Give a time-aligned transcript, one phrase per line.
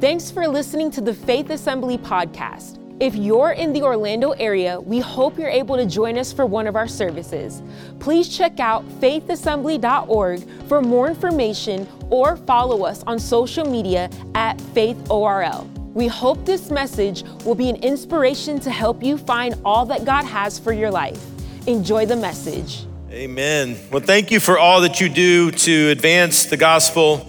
[0.00, 2.78] Thanks for listening to the Faith Assembly podcast.
[3.00, 6.68] If you're in the Orlando area, we hope you're able to join us for one
[6.68, 7.64] of our services.
[7.98, 15.68] Please check out faithassembly.org for more information or follow us on social media at faithorl.
[15.94, 20.24] We hope this message will be an inspiration to help you find all that God
[20.26, 21.20] has for your life.
[21.66, 22.86] Enjoy the message.
[23.10, 23.76] Amen.
[23.90, 27.26] Well, thank you for all that you do to advance the gospel,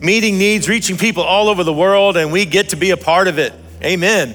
[0.00, 3.28] meeting needs, reaching people all over the world, and we get to be a part
[3.28, 3.52] of it.
[3.82, 4.34] Amen.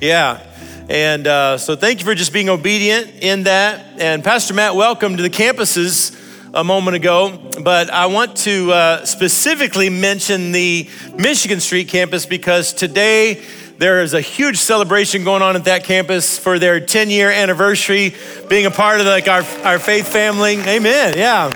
[0.00, 0.44] Yeah.
[0.88, 4.00] And uh, so thank you for just being obedient in that.
[4.00, 6.16] And Pastor Matt, welcome to the campuses
[6.52, 7.38] a moment ago.
[7.62, 13.44] But I want to uh, specifically mention the Michigan Street campus because today
[13.76, 18.14] there is a huge celebration going on at that campus for their 10 year anniversary,
[18.48, 20.58] being a part of like our, our faith family.
[20.58, 21.16] Amen.
[21.16, 21.52] Yeah.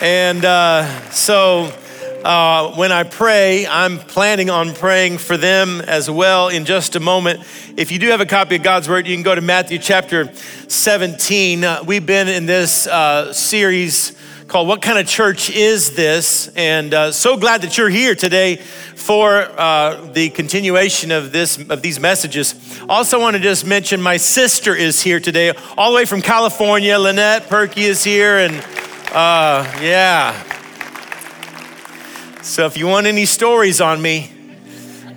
[0.00, 1.72] And uh, so
[2.24, 7.00] uh, when I pray, I'm planning on praying for them as well in just a
[7.00, 7.40] moment.
[7.76, 10.34] If you do have a copy of God's Word, you can go to Matthew chapter
[10.34, 11.64] 17.
[11.64, 14.16] Uh, we've been in this uh, series
[14.48, 16.48] called What Kind of Church Is This?
[16.56, 21.82] And uh, so glad that you're here today for uh, the continuation of, this, of
[21.82, 22.54] these messages.
[22.88, 26.98] Also, want to just mention my sister is here today, all the way from California.
[26.98, 28.54] Lynette Perky is here, and
[29.12, 30.53] uh, yeah.
[32.44, 34.30] So if you want any stories on me,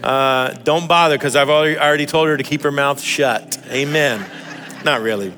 [0.02, 3.60] uh, don't bother because I've already, told her to keep her mouth shut.
[3.68, 4.26] Amen.
[4.86, 5.34] Not really.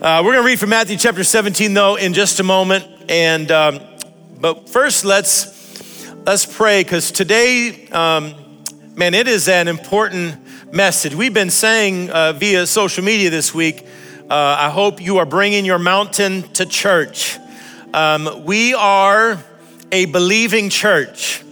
[0.00, 3.50] Uh, we're going to read from Matthew chapter 17 though in just a moment, and
[3.50, 3.80] um,
[4.38, 8.32] but first let's let's pray because today, um,
[8.94, 11.16] man, it is an important message.
[11.16, 13.84] We've been saying uh, via social media this week.
[14.30, 17.40] Uh, I hope you are bringing your mountain to church.
[17.92, 19.42] Um, we are
[19.94, 21.44] a believing church.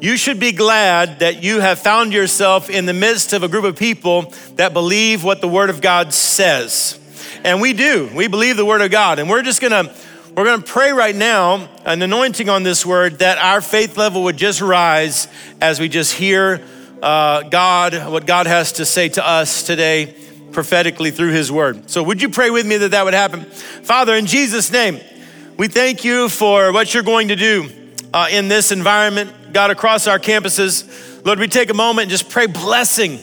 [0.00, 3.64] You should be glad that you have found yourself in the midst of a group
[3.64, 6.98] of people that believe what the Word of God says.
[7.44, 8.08] And we do.
[8.14, 9.18] We believe the Word of God.
[9.18, 9.94] And we're just gonna
[10.34, 14.38] we're gonna pray right now, an anointing on this word, that our faith level would
[14.38, 15.28] just rise
[15.60, 16.62] as we just hear
[17.02, 20.14] uh, God, what God has to say to us today
[20.52, 21.90] prophetically through His Word.
[21.90, 23.44] So, would you pray with me that that would happen?
[23.44, 24.98] Father, in Jesus' name,
[25.60, 27.68] we thank you for what you're going to do
[28.14, 31.22] uh, in this environment, God, across our campuses.
[31.22, 33.18] Lord, we take a moment and just pray blessing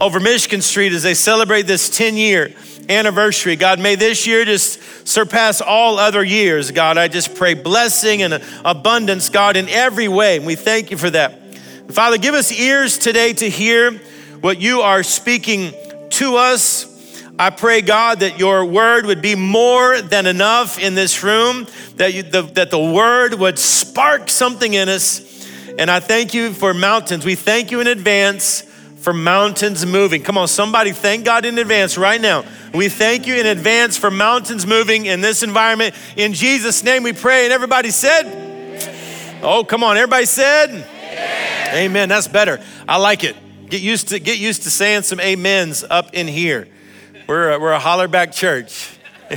[0.00, 2.54] over Michigan Street as they celebrate this 10 year
[2.88, 3.56] anniversary.
[3.56, 6.70] God, may this year just surpass all other years.
[6.70, 10.38] God, I just pray blessing and abundance, God, in every way.
[10.38, 11.40] And we thank you for that.
[11.90, 13.92] Father, give us ears today to hear
[14.40, 15.74] what you are speaking
[16.08, 16.91] to us.
[17.38, 21.66] I pray, God, that your word would be more than enough in this room,
[21.96, 25.48] that, you, the, that the word would spark something in us.
[25.78, 27.24] And I thank you for mountains.
[27.24, 28.62] We thank you in advance
[28.98, 30.22] for mountains moving.
[30.22, 32.44] Come on, somebody thank God in advance right now.
[32.74, 35.94] We thank you in advance for mountains moving in this environment.
[36.16, 37.44] In Jesus' name we pray.
[37.44, 41.74] And everybody said, Oh, come on, everybody said, Amen.
[41.74, 42.08] Amen.
[42.08, 42.62] That's better.
[42.86, 43.34] I like it.
[43.68, 46.68] Get used to get used to saying some amens up in here.
[47.32, 48.94] We're a, we're a holler back church.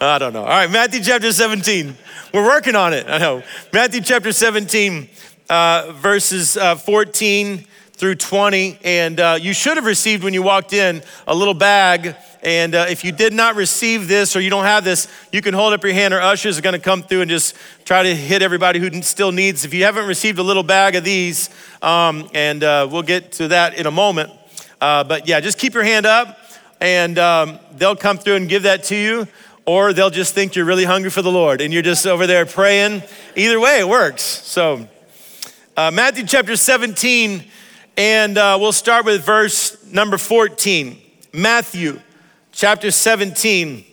[0.00, 0.40] I don't know.
[0.40, 1.94] All right, Matthew chapter 17.
[2.32, 3.06] We're working on it.
[3.06, 3.42] I know.
[3.70, 5.06] Matthew chapter 17,
[5.50, 8.78] uh, verses uh, 14 through 20.
[8.82, 12.16] And uh, you should have received when you walked in a little bag.
[12.42, 15.52] And uh, if you did not receive this or you don't have this, you can
[15.52, 17.54] hold up your hand, or ushers are going to come through and just
[17.84, 19.66] try to hit everybody who still needs.
[19.66, 21.50] If you haven't received a little bag of these,
[21.82, 24.30] um, and uh, we'll get to that in a moment.
[24.80, 26.38] Uh, but yeah, just keep your hand up,
[26.80, 29.28] and um, they'll come through and give that to you.
[29.66, 32.44] Or they'll just think you're really hungry for the Lord and you're just over there
[32.44, 33.02] praying.
[33.34, 34.22] Either way, it works.
[34.22, 34.86] So,
[35.76, 37.44] uh, Matthew chapter 17,
[37.96, 41.00] and uh, we'll start with verse number 14.
[41.32, 42.00] Matthew
[42.52, 43.84] chapter 17,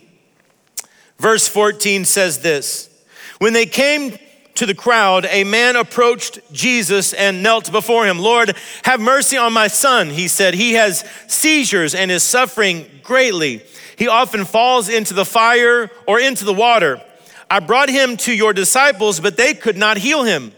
[1.17, 2.89] verse 14 says this
[3.39, 4.17] When they came
[4.55, 8.19] to the crowd, a man approached Jesus and knelt before him.
[8.19, 10.53] Lord, have mercy on my son, he said.
[10.53, 13.61] He has seizures and is suffering greatly.
[13.97, 17.01] He often falls into the fire or into the water.
[17.49, 20.53] I brought him to your disciples, but they could not heal him.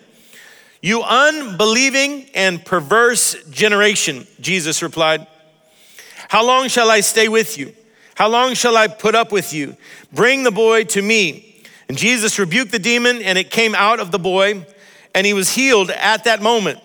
[0.82, 5.26] You unbelieving and perverse generation, Jesus replied.
[6.28, 7.74] How long shall I stay with you?
[8.16, 9.76] How long shall I put up with you?
[10.12, 11.53] Bring the boy to me.
[11.90, 14.66] And Jesus rebuked the demon, and it came out of the boy,
[15.14, 16.80] and he was healed at that moment.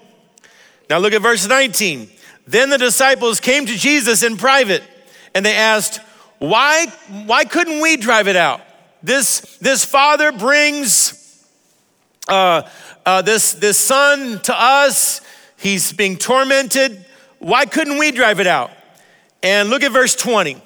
[0.90, 2.08] Now look at verse 19.
[2.46, 4.82] Then the disciples came to Jesus in private,
[5.34, 6.00] and they asked,
[6.38, 6.86] Why,
[7.26, 8.62] why couldn't we drive it out?
[9.02, 11.46] This, this father brings
[12.28, 12.62] uh,
[13.06, 15.20] uh, this, this son to us,
[15.56, 17.04] he's being tormented.
[17.38, 18.70] Why couldn't we drive it out?
[19.42, 20.60] And look at verse 20.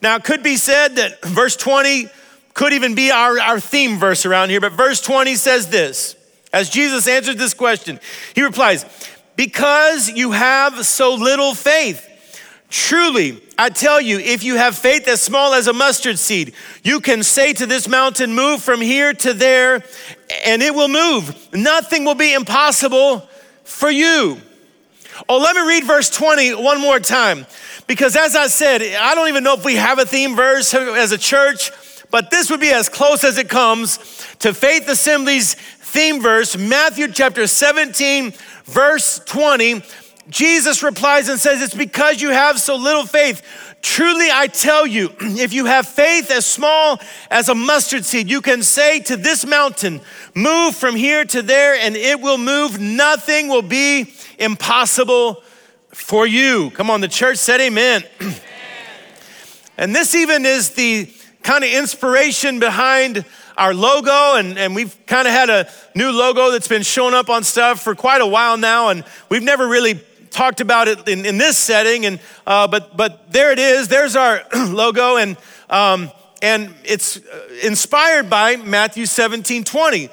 [0.00, 2.08] Now, it could be said that verse 20
[2.54, 6.16] could even be our, our theme verse around here, but verse 20 says this
[6.52, 7.98] as Jesus answered this question,
[8.34, 8.84] he replies,
[9.36, 12.08] Because you have so little faith.
[12.68, 17.00] Truly, I tell you, if you have faith as small as a mustard seed, you
[17.00, 19.82] can say to this mountain, Move from here to there,
[20.44, 21.52] and it will move.
[21.54, 23.28] Nothing will be impossible
[23.64, 24.38] for you.
[25.28, 27.46] Oh, let me read verse 20 one more time.
[27.86, 31.12] Because as I said, I don't even know if we have a theme verse as
[31.12, 31.70] a church,
[32.12, 33.96] but this would be as close as it comes
[34.40, 38.34] to Faith Assembly's theme verse, Matthew chapter 17,
[38.66, 39.82] verse 20.
[40.28, 43.42] Jesus replies and says, It's because you have so little faith.
[43.80, 47.00] Truly, I tell you, if you have faith as small
[47.30, 50.02] as a mustard seed, you can say to this mountain,
[50.34, 52.78] Move from here to there, and it will move.
[52.78, 55.42] Nothing will be impossible
[55.88, 56.70] for you.
[56.72, 58.04] Come on, the church said amen.
[58.20, 58.36] amen.
[59.78, 61.10] and this even is the
[61.42, 63.24] kind of inspiration behind
[63.56, 67.28] our logo, and, and we've kind of had a new logo that's been showing up
[67.28, 70.00] on stuff for quite a while now, and we've never really
[70.30, 73.88] talked about it in, in this setting, and uh, but but there it is.
[73.88, 75.36] There's our logo, and
[75.68, 76.10] um,
[76.40, 80.08] and it's uh, inspired by Matthew 17, 20,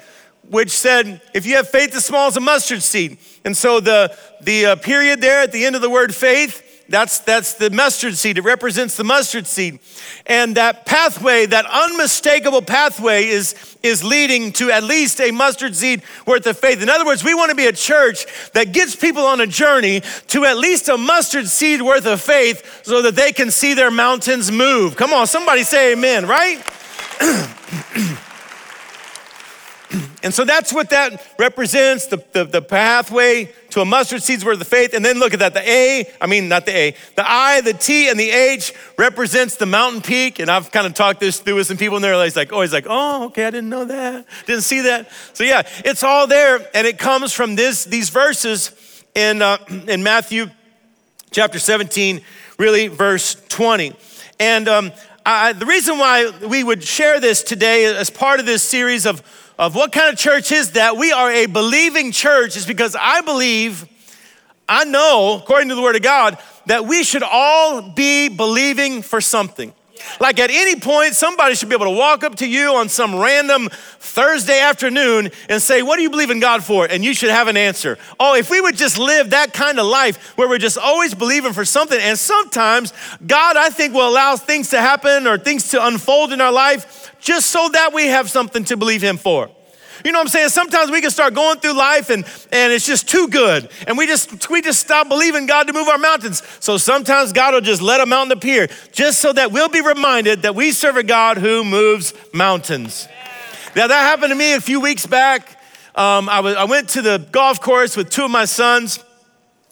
[0.48, 4.16] which said, "If you have faith as small as a mustard seed," and so the
[4.42, 8.16] the uh, period there at the end of the word faith that's, that's the mustard
[8.16, 8.36] seed.
[8.36, 9.78] It represents the mustard seed.
[10.26, 13.54] And that pathway, that unmistakable pathway, is,
[13.84, 16.82] is leading to at least a mustard seed worth of faith.
[16.82, 20.02] In other words, we want to be a church that gets people on a journey
[20.28, 23.92] to at least a mustard seed worth of faith so that they can see their
[23.92, 24.96] mountains move.
[24.96, 26.60] Come on, somebody say amen, right?
[30.22, 34.60] And so that's what that represents the, the, the, pathway to a mustard seed's worth
[34.60, 34.92] of faith.
[34.92, 37.72] And then look at that the A, I mean, not the A, the I, the
[37.72, 40.38] T, and the H represents the mountain peak.
[40.38, 42.84] And I've kind of talked this through with some people, and they're like, always like,
[42.86, 45.10] oh, okay, I didn't know that, didn't see that.
[45.32, 49.56] So yeah, it's all there, and it comes from this, these verses in, uh,
[49.88, 50.50] in Matthew
[51.30, 52.20] chapter 17,
[52.58, 53.94] really verse 20.
[54.38, 54.92] And um,
[55.24, 59.22] I, the reason why we would share this today as part of this series of
[59.60, 60.96] of what kind of church is that?
[60.96, 63.86] We are a believing church, is because I believe,
[64.66, 69.20] I know, according to the Word of God, that we should all be believing for
[69.20, 69.74] something.
[70.20, 73.16] Like at any point, somebody should be able to walk up to you on some
[73.16, 76.86] random Thursday afternoon and say, What do you believe in God for?
[76.86, 77.98] And you should have an answer.
[78.18, 81.52] Oh, if we would just live that kind of life where we're just always believing
[81.52, 82.92] for something, and sometimes
[83.26, 87.14] God, I think, will allow things to happen or things to unfold in our life
[87.20, 89.50] just so that we have something to believe Him for.
[90.04, 90.48] You know what I'm saying?
[90.48, 93.68] Sometimes we can start going through life and, and it's just too good.
[93.86, 96.42] And we just we just stop believing God to move our mountains.
[96.60, 100.42] So sometimes God will just let a mountain appear just so that we'll be reminded
[100.42, 103.08] that we serve a God who moves mountains.
[103.76, 105.56] Now that happened to me a few weeks back.
[105.94, 109.04] Um, I, was, I went to the golf course with two of my sons.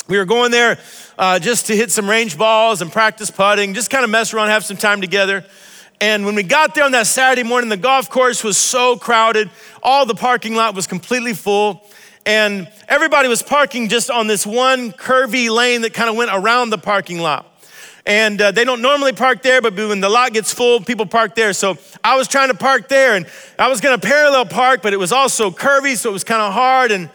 [0.08, 0.78] We were going there
[1.18, 4.48] uh, just to hit some range balls and practice putting, just kind of mess around,
[4.48, 5.44] have some time together.
[6.00, 9.50] And when we got there on that Saturday morning, the golf course was so crowded.
[9.82, 11.82] All the parking lot was completely full.
[12.24, 16.70] And everybody was parking just on this one curvy lane that kind of went around
[16.70, 17.46] the parking lot.
[18.06, 21.34] And uh, they don't normally park there, but when the lot gets full, people park
[21.34, 21.52] there.
[21.52, 23.26] So I was trying to park there and
[23.58, 26.52] I was gonna parallel park, but it was also curvy, so it was kind of
[26.52, 26.90] hard.
[26.90, 27.10] And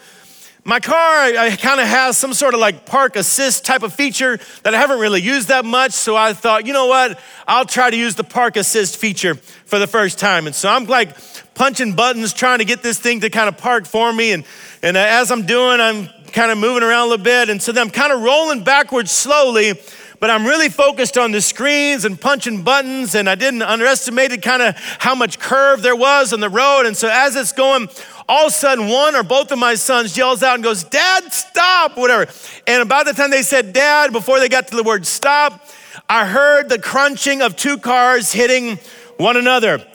[0.65, 4.73] my car, kind of has some sort of like park assist type of feature that
[4.73, 5.91] I haven't really used that much.
[5.91, 7.19] So I thought, you know what?
[7.47, 10.47] I'll try to use the park assist feature for the first time.
[10.47, 11.17] And so I'm like
[11.53, 14.31] punching buttons, trying to get this thing to kind of park for me.
[14.31, 14.45] And,
[14.81, 17.49] and as I'm doing, I'm kind of moving around a little bit.
[17.49, 19.73] And so then I'm kind of rolling backwards slowly
[20.23, 24.61] but I'm really focused on the screens and punching buttons, and I didn't underestimate kind
[24.61, 26.85] of how much curve there was on the road.
[26.85, 27.89] And so as it's going
[28.29, 31.33] all of a sudden one or both of my sons yells out and goes, Dad,
[31.33, 32.31] stop, whatever.
[32.65, 35.67] And about the time they said dad, before they got to the word stop,
[36.07, 38.79] I heard the crunching of two cars hitting
[39.17, 39.85] one another.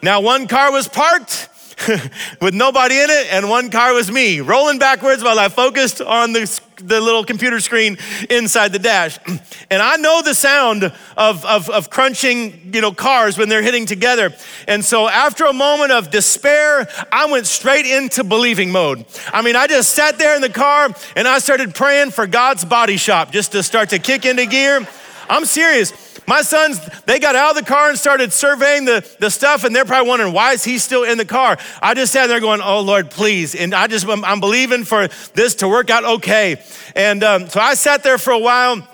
[0.00, 1.50] Now, one car was parked
[2.40, 6.32] with nobody in it, and one car was me rolling backwards while I focused on
[6.32, 7.98] the, the little computer screen
[8.30, 9.18] inside the dash.
[9.70, 13.86] And I know the sound of, of, of crunching you know, cars when they're hitting
[13.86, 14.32] together.
[14.68, 19.06] And so, after a moment of despair, I went straight into believing mode.
[19.32, 22.64] I mean, I just sat there in the car and I started praying for God's
[22.64, 24.86] body shop just to start to kick into gear.
[25.28, 26.03] I'm serious.
[26.26, 29.74] My sons, they got out of the car and started surveying the, the stuff, and
[29.74, 31.58] they're probably wondering, why is he still in the car?
[31.82, 33.54] I just sat there going, oh Lord, please.
[33.54, 36.62] And I just, I'm, I'm believing for this to work out okay.
[36.94, 38.86] And um, so I sat there for a while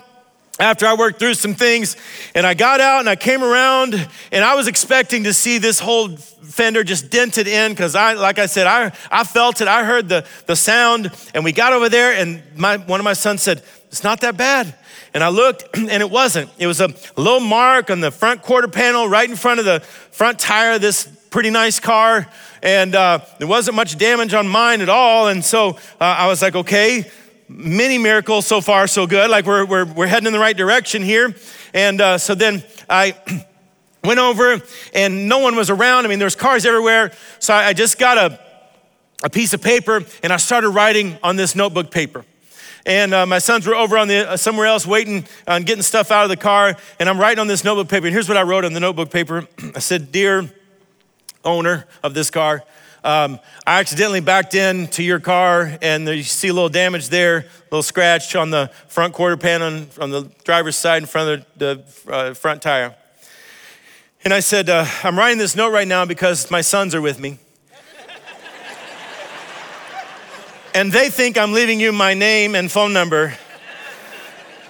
[0.59, 1.95] after I worked through some things,
[2.35, 3.95] and I got out and I came around,
[4.31, 8.37] and I was expecting to see this whole fender just dented in because I, like
[8.37, 9.67] I said, I, I felt it.
[9.67, 13.13] I heard the, the sound, and we got over there, and my, one of my
[13.13, 14.75] sons said, It's not that bad.
[15.13, 16.49] And I looked, and it wasn't.
[16.57, 19.81] It was a little mark on the front quarter panel right in front of the
[20.11, 22.27] front tire of this pretty nice car.
[22.61, 25.27] And uh, there wasn't much damage on mine at all.
[25.27, 27.09] And so uh, I was like, okay,
[27.47, 29.29] many miracles so far, so good.
[29.29, 31.35] Like we're, we're, we're heading in the right direction here.
[31.73, 33.15] And uh, so then I
[34.03, 34.61] went over,
[34.93, 36.05] and no one was around.
[36.05, 37.11] I mean, there's cars everywhere.
[37.39, 38.39] So I just got a,
[39.23, 42.25] a piece of paper, and I started writing on this notebook paper
[42.85, 46.11] and uh, my sons were over on the uh, somewhere else waiting on getting stuff
[46.11, 48.07] out of the car and i'm writing on this notebook paper.
[48.07, 49.47] And here's what i wrote on the notebook paper.
[49.75, 50.49] I said dear
[51.43, 52.63] owner of this car
[53.03, 57.43] um, i accidentally backed into your car and you see a little damage there a
[57.71, 61.83] little scratch on the front quarter panel on the driver's side in front of the,
[62.05, 62.95] the uh, front tire.
[64.23, 67.19] And i said uh, i'm writing this note right now because my sons are with
[67.19, 67.39] me
[70.73, 73.37] and they think I'm leaving you my name and phone number.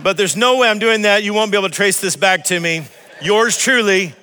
[0.02, 1.24] But there's no way I'm doing that.
[1.24, 2.86] You won't be able to trace this back to me.
[3.22, 4.16] Yours truly,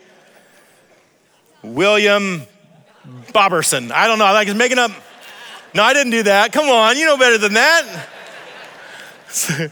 [1.63, 2.43] William
[3.29, 3.93] Bobberson.
[3.93, 4.91] I don't know, I like making up.
[5.75, 6.53] No, I didn't do that.
[6.53, 8.09] Come on, you know better than that.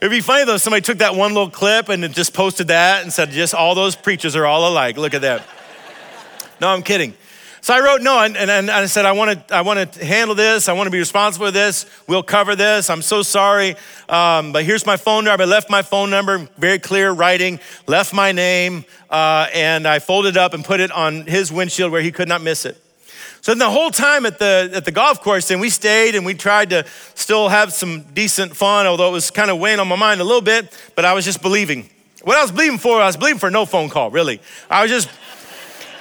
[0.00, 3.12] It'd be funny though, somebody took that one little clip and just posted that and
[3.12, 4.96] said, just all those preachers are all alike.
[4.96, 5.44] Look at that.
[6.60, 7.14] No, I'm kidding.
[7.60, 10.04] So I wrote no, and, and, and I said, I want to I want to
[10.04, 10.68] handle this.
[10.68, 11.86] I want to be responsible for this.
[12.06, 12.88] We'll cover this.
[12.88, 13.76] I'm so sorry.
[14.08, 15.42] Um, but here's my phone number.
[15.42, 20.36] I left my phone number, very clear writing, left my name, uh, and I folded
[20.36, 22.82] up and put it on his windshield where he could not miss it.
[23.40, 26.34] So the whole time at the at the golf course, and we stayed and we
[26.34, 26.84] tried to
[27.14, 30.24] still have some decent fun, although it was kind of weighing on my mind a
[30.24, 30.76] little bit.
[30.94, 31.90] But I was just believing.
[32.22, 34.40] What I was believing for, I was believing for no phone call, really.
[34.68, 35.08] I was just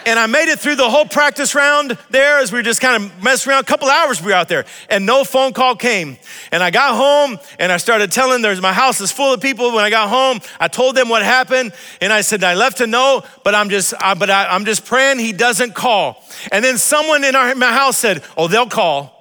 [0.06, 3.04] and I made it through the whole practice round there as we were just kind
[3.04, 3.62] of messing around.
[3.62, 6.18] A couple hours we were out there, and no phone call came.
[6.52, 9.74] And I got home and I started telling there's my house is full of people.
[9.74, 12.88] When I got home, I told them what happened, and I said I left a
[12.88, 16.24] note, but I'm just uh, but I, am just praying he doesn't call.
[16.52, 19.14] And then someone in our, my house said, "Oh, they'll call."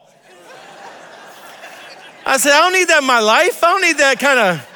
[2.29, 3.63] I said, I don't need that in my life.
[3.63, 4.69] I don't need that kind of.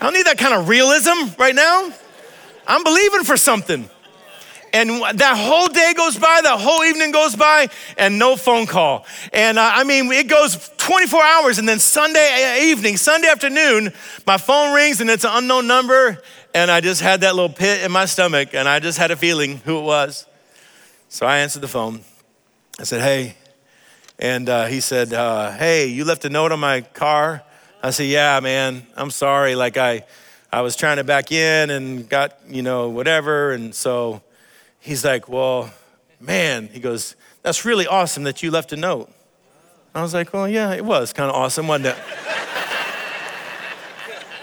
[0.00, 1.92] I don't need that kind of realism right now.
[2.66, 3.88] I'm believing for something.
[4.74, 4.90] And
[5.20, 9.06] that whole day goes by, that whole evening goes by, and no phone call.
[9.32, 13.92] And uh, I mean, it goes 24 hours, and then Sunday evening, Sunday afternoon,
[14.26, 16.20] my phone rings and it's an unknown number.
[16.54, 19.16] And I just had that little pit in my stomach, and I just had a
[19.16, 20.26] feeling who it was.
[21.08, 22.00] So I answered the phone.
[22.80, 23.36] I said, Hey.
[24.18, 27.44] And uh, he said, uh, Hey, you left a note on my car?
[27.80, 29.54] I said, Yeah, man, I'm sorry.
[29.54, 30.04] Like, I,
[30.52, 33.52] I was trying to back in and got, you know, whatever.
[33.52, 34.20] And so
[34.84, 35.72] he's like, Well,
[36.20, 39.10] man, he goes, That's really awesome that you left a note.
[39.94, 41.96] I was like, Well, yeah, it was kind of awesome, wasn't it?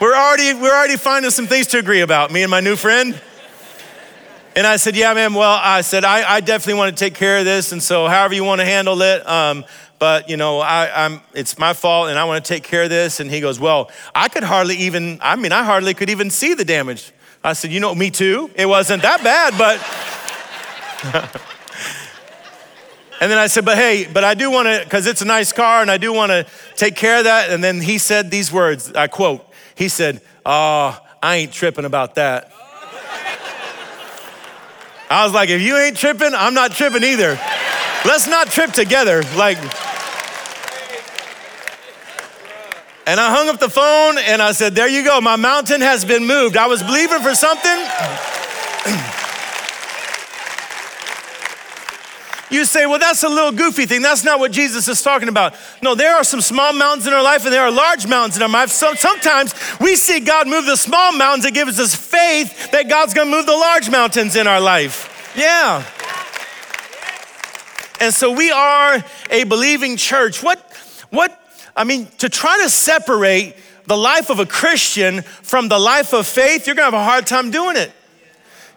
[0.02, 3.20] we're, already, we're already finding some things to agree about, me and my new friend.
[4.56, 7.38] And I said, Yeah, man, well, I said, I, I definitely want to take care
[7.38, 7.72] of this.
[7.72, 9.64] And so, however you want to handle it, um,
[10.00, 12.90] but you know, I, am it's my fault and I want to take care of
[12.90, 13.20] this.
[13.20, 16.56] And he goes, Well, I could hardly even, I mean, I hardly could even see
[16.56, 17.12] the damage.
[17.44, 18.50] I said, You know, me too.
[18.56, 19.80] It wasn't that bad, but
[21.04, 21.32] and
[23.20, 25.82] then I said, but hey, but I do want to, because it's a nice car
[25.82, 27.50] and I do want to take care of that.
[27.50, 32.16] And then he said these words, I quote, he said, oh, I ain't tripping about
[32.16, 32.52] that.
[35.10, 37.40] I was like, if you ain't tripping, I'm not tripping either.
[38.06, 39.24] Let's not trip together.
[39.36, 39.58] Like,
[43.08, 46.06] and I hung up the phone and I said, there you go, my mountain has
[46.06, 46.56] been moved.
[46.56, 47.78] I was believing for something.
[52.52, 54.02] You say, well, that's a little goofy thing.
[54.02, 55.56] That's not what Jesus is talking about.
[55.82, 58.44] No, there are some small mountains in our life and there are large mountains in
[58.44, 58.70] our life.
[58.70, 61.46] So sometimes we see God move the small mountains.
[61.46, 65.34] It gives us faith that God's gonna move the large mountains in our life.
[65.34, 65.86] Yeah.
[68.02, 70.44] And so we are a believing church.
[70.44, 70.60] What,
[71.10, 71.40] what,
[71.74, 73.56] I mean, to try to separate
[73.86, 77.28] the life of a Christian from the life of faith, you're gonna have a hard
[77.28, 77.94] time doing it.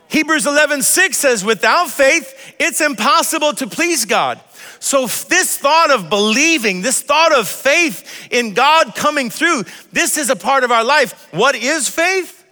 [0.08, 4.40] Hebrews 11, 6 says, without faith, it's impossible to please God.
[4.78, 10.30] So, this thought of believing, this thought of faith in God coming through, this is
[10.30, 11.28] a part of our life.
[11.32, 12.44] What is faith?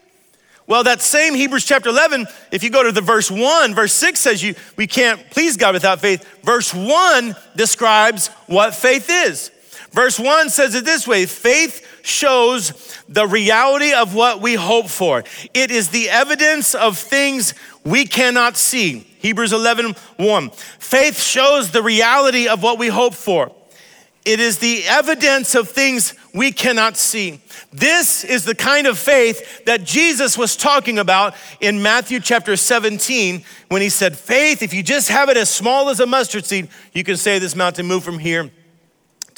[0.67, 4.19] Well, that same Hebrews chapter 11, if you go to the verse 1, verse 6
[4.19, 6.27] says you we can't please God without faith.
[6.43, 9.51] Verse 1 describes what faith is.
[9.93, 15.23] Verse 1 says it this way faith shows the reality of what we hope for.
[15.55, 19.07] It is the evidence of things we cannot see.
[19.19, 20.51] Hebrews 11, 1.
[20.79, 23.53] Faith shows the reality of what we hope for.
[24.25, 27.41] It is the evidence of things we cannot see.
[27.73, 33.45] This is the kind of faith that Jesus was talking about in Matthew chapter 17
[33.69, 36.69] when he said, Faith, if you just have it as small as a mustard seed,
[36.93, 38.51] you can say this mountain, move from here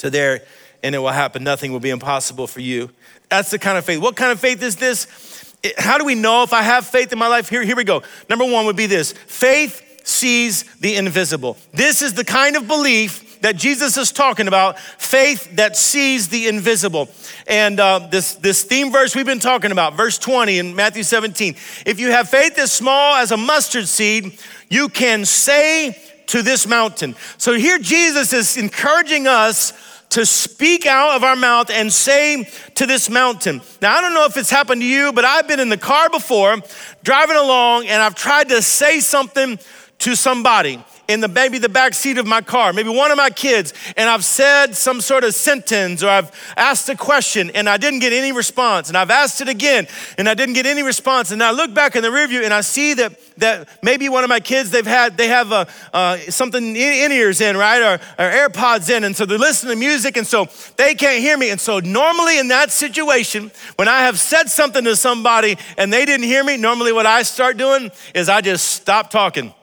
[0.05, 0.41] to there,
[0.83, 1.43] and it will happen.
[1.43, 2.89] Nothing will be impossible for you.
[3.29, 3.99] That's the kind of faith.
[3.99, 5.53] What kind of faith is this?
[5.77, 7.49] How do we know if I have faith in my life?
[7.49, 8.03] Here, here we go.
[8.29, 11.57] Number one would be this faith sees the invisible.
[11.73, 16.47] This is the kind of belief that Jesus is talking about faith that sees the
[16.47, 17.09] invisible.
[17.47, 21.55] And uh, this, this theme verse we've been talking about, verse 20 in Matthew 17.
[21.85, 24.37] If you have faith as small as a mustard seed,
[24.69, 25.97] you can say
[26.27, 27.15] to this mountain.
[27.37, 29.73] So here Jesus is encouraging us
[30.15, 33.61] to speak out of our mouth and say to this mountain.
[33.81, 36.09] Now, I don't know if it's happened to you, but I've been in the car
[36.09, 36.55] before,
[37.03, 39.59] driving along, and I've tried to say something
[39.99, 43.29] to somebody in the maybe the back seat of my car, maybe one of my
[43.29, 47.77] kids, and I've said some sort of sentence or I've asked a question and I
[47.77, 51.31] didn't get any response, and I've asked it again and I didn't get any response,
[51.31, 54.29] and I look back in the rearview and I see that that maybe one of
[54.29, 57.81] my kids they've had they have a, uh, something in ears in right?
[57.81, 57.93] Or,
[58.23, 60.47] or AirPods in, and so they're listening to music, and so
[60.77, 64.83] they can't hear me, and so normally in that situation when I have said something
[64.83, 68.67] to somebody and they didn't hear me, normally what I start doing is I just
[68.67, 69.54] stop talking.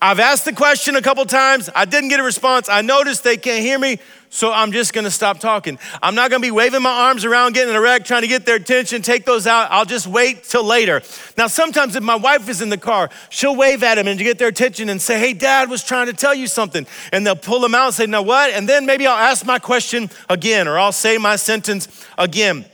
[0.00, 1.70] I've asked the question a couple times.
[1.74, 2.68] I didn't get a response.
[2.68, 3.98] I noticed they can't hear me,
[4.30, 5.78] so I'm just gonna stop talking.
[6.02, 8.56] I'm not gonna be waving my arms around, getting a wreck, trying to get their
[8.56, 9.68] attention, take those out.
[9.70, 11.02] I'll just wait till later.
[11.36, 14.38] Now, sometimes if my wife is in the car, she'll wave at them and get
[14.38, 16.86] their attention and say, Hey, dad was trying to tell you something.
[17.12, 18.50] And they'll pull them out and say, Now what?
[18.50, 22.64] And then maybe I'll ask my question again or I'll say my sentence again.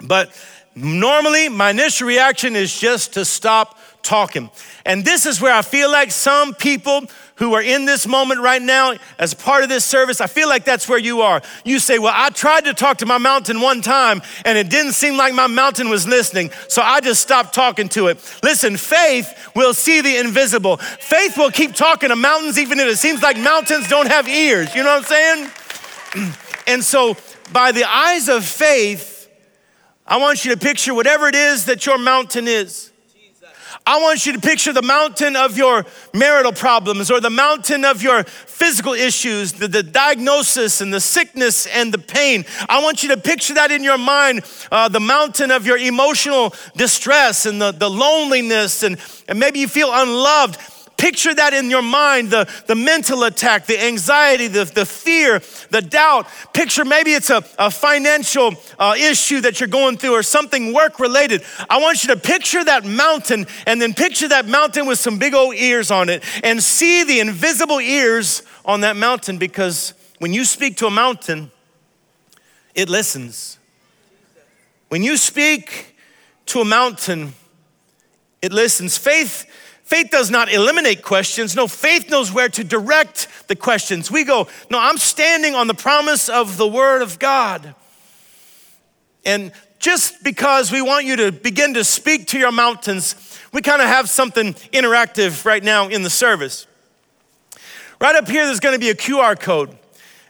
[0.00, 0.30] But
[0.76, 4.50] normally, my initial reaction is just to stop talking.
[4.84, 7.02] And this is where I feel like some people
[7.36, 10.64] who are in this moment right now as part of this service, I feel like
[10.64, 11.42] that's where you are.
[11.64, 14.92] You say, Well, I tried to talk to my mountain one time and it didn't
[14.92, 18.38] seem like my mountain was listening, so I just stopped talking to it.
[18.42, 20.78] Listen, faith will see the invisible.
[20.78, 24.74] Faith will keep talking to mountains even if it seems like mountains don't have ears.
[24.74, 25.50] You know what I'm
[26.14, 26.32] saying?
[26.68, 27.16] And so,
[27.52, 29.15] by the eyes of faith,
[30.06, 32.92] I want you to picture whatever it is that your mountain is.
[33.88, 38.02] I want you to picture the mountain of your marital problems or the mountain of
[38.02, 42.44] your physical issues, the, the diagnosis and the sickness and the pain.
[42.68, 44.42] I want you to picture that in your mind,
[44.72, 49.68] uh, the mountain of your emotional distress and the, the loneliness, and, and maybe you
[49.68, 50.58] feel unloved.
[50.96, 55.82] Picture that in your mind the, the mental attack, the anxiety, the, the fear, the
[55.82, 56.26] doubt.
[56.54, 60.98] Picture maybe it's a, a financial uh, issue that you're going through or something work
[60.98, 61.42] related.
[61.68, 65.34] I want you to picture that mountain and then picture that mountain with some big
[65.34, 70.44] old ears on it and see the invisible ears on that mountain because when you
[70.46, 71.50] speak to a mountain,
[72.74, 73.58] it listens.
[74.88, 75.96] When you speak
[76.46, 77.34] to a mountain,
[78.40, 78.96] it listens.
[78.96, 79.44] Faith
[79.86, 81.54] Faith does not eliminate questions.
[81.54, 84.10] No, faith knows where to direct the questions.
[84.10, 87.72] We go, no, I'm standing on the promise of the Word of God.
[89.24, 93.14] And just because we want you to begin to speak to your mountains,
[93.52, 96.66] we kind of have something interactive right now in the service.
[98.00, 99.70] Right up here, there's gonna be a QR code.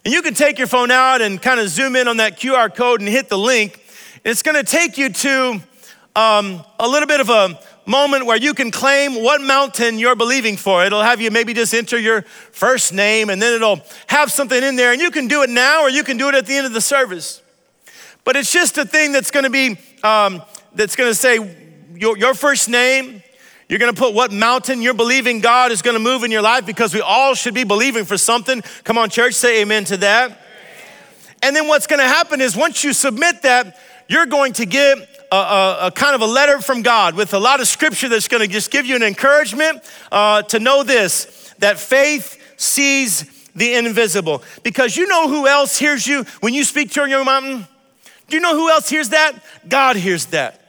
[0.05, 2.75] And you can take your phone out and kind of zoom in on that QR
[2.75, 3.83] code and hit the link.
[4.23, 5.63] It's gonna take you to
[6.15, 10.57] um, a little bit of a moment where you can claim what mountain you're believing
[10.57, 10.85] for.
[10.85, 14.77] It'll have you maybe just enter your first name and then it'll have something in
[14.77, 14.93] there.
[14.93, 16.73] And you can do it now or you can do it at the end of
[16.73, 17.43] the service.
[18.25, 20.43] But it's just a thing that's gonna be, um,
[20.75, 21.39] that's gonna say
[21.95, 23.23] your, your first name.
[23.69, 26.93] You're gonna put what mountain you're believing God is gonna move in your life because
[26.93, 28.63] we all should be believing for something.
[28.85, 30.41] Come on, church, say amen to that.
[31.43, 35.37] And then what's gonna happen is once you submit that, you're going to get a,
[35.37, 38.43] a, a, kind of a letter from God with a lot of scripture that's going
[38.43, 44.43] to just give you an encouragement uh, to know this that faith sees the invisible.
[44.63, 47.67] Because you know who else hears you when you speak to your mountain?
[48.29, 49.35] Do you know who else hears that?
[49.69, 50.63] God hears that.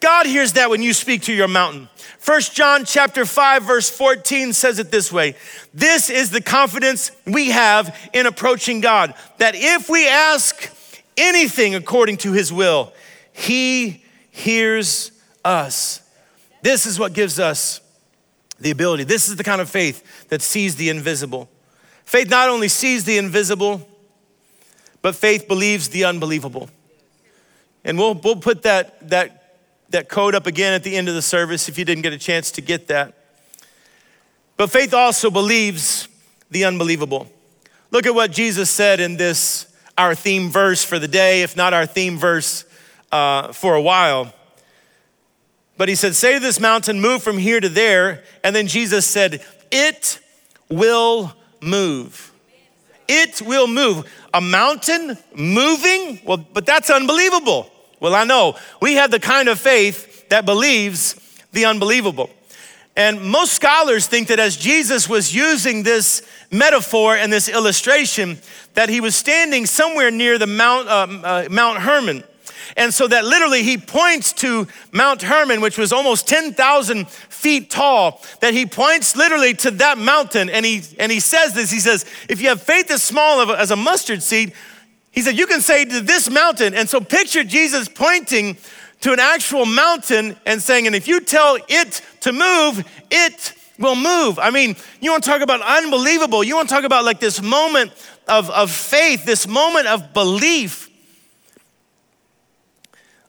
[0.00, 1.88] God hears that when you speak to your mountain.
[2.18, 5.34] First John chapter 5 verse 14 says it this way.
[5.74, 10.70] This is the confidence we have in approaching God that if we ask
[11.16, 12.92] anything according to his will,
[13.38, 15.12] he hears
[15.44, 16.02] us.
[16.60, 17.80] This is what gives us
[18.58, 19.04] the ability.
[19.04, 21.48] This is the kind of faith that sees the invisible.
[22.04, 23.88] Faith not only sees the invisible,
[25.02, 26.68] but faith believes the unbelievable.
[27.84, 29.54] And we'll, we'll put that, that,
[29.90, 32.18] that code up again at the end of the service if you didn't get a
[32.18, 33.14] chance to get that.
[34.56, 36.08] But faith also believes
[36.50, 37.30] the unbelievable.
[37.92, 41.72] Look at what Jesus said in this, our theme verse for the day, if not
[41.72, 42.64] our theme verse
[43.12, 44.32] uh, for a while.
[45.76, 48.24] But he said, Say to this mountain, move from here to there.
[48.42, 50.20] And then Jesus said, It
[50.68, 52.32] will move.
[53.06, 54.10] It will move.
[54.34, 56.20] A mountain moving?
[56.24, 57.70] Well, but that's unbelievable.
[58.00, 58.56] Well, I know.
[58.82, 61.14] We have the kind of faith that believes
[61.52, 62.30] the unbelievable.
[62.96, 68.38] And most scholars think that as Jesus was using this metaphor and this illustration,
[68.74, 72.24] that he was standing somewhere near the Mount, uh, uh, Mount Hermon.
[72.76, 78.22] And so that literally he points to Mount Hermon, which was almost 10,000 feet tall,
[78.40, 80.50] that he points literally to that mountain.
[80.50, 83.70] And he, and he says this he says, if you have faith as small as
[83.70, 84.52] a mustard seed,
[85.10, 86.74] he said, you can say to this mountain.
[86.74, 88.56] And so picture Jesus pointing
[89.00, 93.94] to an actual mountain and saying, and if you tell it to move, it will
[93.94, 94.38] move.
[94.38, 96.42] I mean, you want to talk about unbelievable.
[96.42, 97.92] You want to talk about like this moment
[98.26, 100.87] of, of faith, this moment of belief.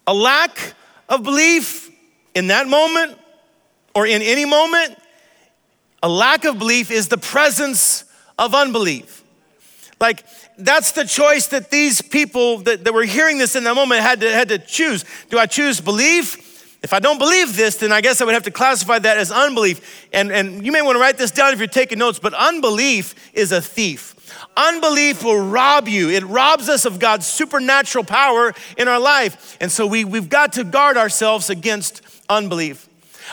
[0.09, 0.73] A lack
[1.07, 1.87] of belief
[2.33, 3.15] in that moment
[3.93, 4.97] or in any moment,
[6.01, 8.05] a lack of belief is the presence
[8.39, 9.23] of unbelief.
[10.01, 10.25] Like,
[10.57, 14.21] that's the choice that these people that, that were hearing this in that moment had
[14.21, 15.05] to, had to choose.
[15.29, 16.79] Do I choose belief?
[16.81, 19.31] If I don't believe this, then I guess I would have to classify that as
[19.31, 20.07] unbelief.
[20.11, 23.13] And, and you may want to write this down if you're taking notes, but unbelief
[23.35, 24.15] is a thief.
[24.57, 26.09] Unbelief will rob you.
[26.09, 29.57] It robs us of God's supernatural power in our life.
[29.61, 32.89] And so we, we've got to guard ourselves against unbelief.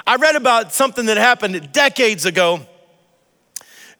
[0.06, 2.60] I read about something that happened decades ago.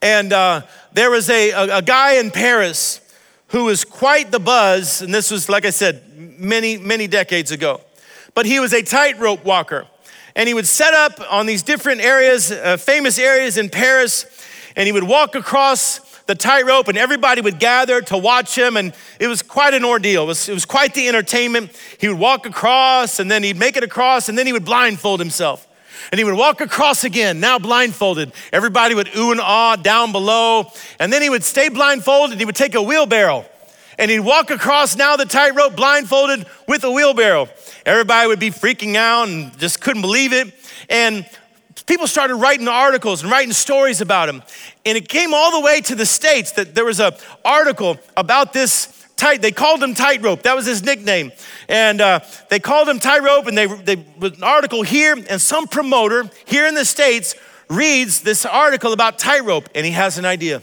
[0.03, 3.01] And uh, there was a, a, a guy in Paris
[3.49, 6.03] who was quite the buzz, and this was, like I said,
[6.39, 7.81] many, many decades ago.
[8.35, 9.87] But he was a tightrope walker.
[10.35, 14.27] And he would set up on these different areas, uh, famous areas in Paris,
[14.77, 18.77] and he would walk across the tightrope, and everybody would gather to watch him.
[18.77, 20.25] And it was quite an ordeal.
[20.25, 21.71] It was, it was quite the entertainment.
[21.99, 25.21] He would walk across, and then he'd make it across, and then he would blindfold
[25.21, 25.67] himself.
[26.13, 28.33] And he would walk across again, now blindfolded.
[28.53, 30.71] Everybody would ooh and ah down below.
[31.01, 32.39] And then he would stay blindfolded.
[32.39, 33.45] He would take a wheelbarrow
[33.99, 37.49] and he'd walk across now the tightrope blindfolded with a wheelbarrow.
[37.85, 40.53] Everybody would be freaking out and just couldn't believe it.
[40.91, 41.27] And
[41.87, 44.43] people started writing articles and writing stories about him.
[44.85, 47.13] And it came all the way to the States that there was an
[47.45, 49.43] article about this tight.
[49.43, 50.43] They called him tightrope.
[50.43, 51.33] That was his nickname.
[51.69, 56.31] And uh, they called him tightrope, and they, they an article here, and some promoter
[56.45, 57.35] here in the States
[57.69, 60.63] reads this article about tightrope, and he has an idea.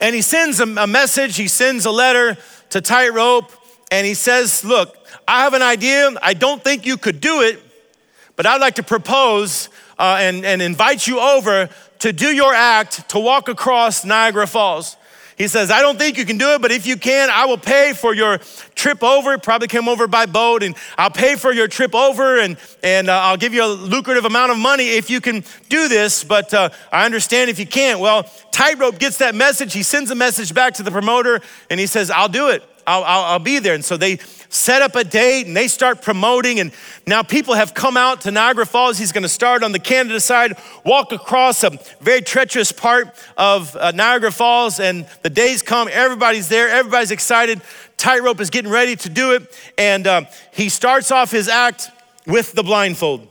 [0.00, 2.36] And he sends a, a message, he sends a letter
[2.70, 3.52] to tightrope,
[3.90, 6.10] and he says, Look, I have an idea.
[6.22, 7.60] I don't think you could do it,
[8.36, 9.68] but I'd like to propose
[10.00, 11.68] uh, and, and invite you over
[12.00, 14.96] to do your act to walk across Niagara Falls.
[15.36, 17.56] He says, I don't think you can do it, but if you can, I will
[17.56, 18.38] pay for your
[18.74, 19.38] trip over.
[19.38, 23.18] Probably come over by boat, and I'll pay for your trip over, and, and uh,
[23.22, 26.24] I'll give you a lucrative amount of money if you can do this.
[26.24, 28.00] But uh, I understand if you can't.
[28.00, 29.72] Well, Tightrope gets that message.
[29.72, 32.62] He sends a message back to the promoter, and he says, I'll do it.
[32.86, 33.74] I'll, I'll, I'll be there.
[33.74, 34.18] And so they
[34.50, 36.60] set up a date and they start promoting.
[36.60, 36.72] And
[37.06, 38.98] now people have come out to Niagara Falls.
[38.98, 43.74] He's going to start on the Canada side, walk across a very treacherous part of
[43.76, 44.80] uh, Niagara Falls.
[44.80, 47.62] And the days come, everybody's there, everybody's excited.
[47.96, 49.56] Tightrope is getting ready to do it.
[49.78, 51.88] And uh, he starts off his act
[52.26, 53.28] with the blindfold.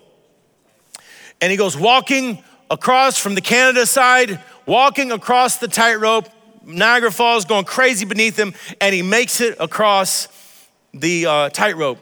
[1.41, 6.29] And he goes walking across from the Canada side, walking across the tightrope.
[6.65, 10.27] Niagara Falls going crazy beneath him, and he makes it across
[10.93, 11.99] the uh, tightrope.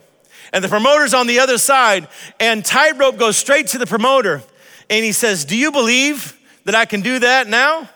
[0.53, 2.07] And the promoter's on the other side,
[2.39, 4.41] and tightrope goes straight to the promoter.
[4.89, 7.89] And he says, Do you believe that I can do that now?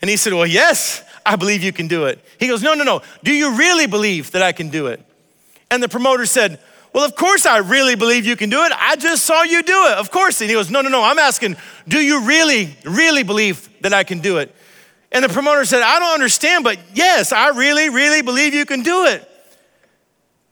[0.00, 2.24] And he said, Well, yes, I believe you can do it.
[2.38, 3.02] He goes, No, no, no.
[3.22, 5.00] Do you really believe that I can do it?
[5.70, 6.60] And the promoter said,
[6.92, 8.72] Well, of course I really believe you can do it.
[8.76, 9.98] I just saw you do it.
[9.98, 10.40] Of course.
[10.40, 11.02] And he goes, No, no, no.
[11.02, 11.56] I'm asking,
[11.88, 14.54] Do you really, really believe that I can do it?
[15.10, 18.82] And the promoter said, I don't understand, but yes, I really, really believe you can
[18.82, 19.28] do it.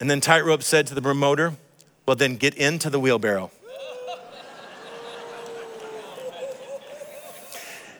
[0.01, 1.53] And then Tightrope said to the promoter,
[2.07, 3.51] Well, then get into the wheelbarrow.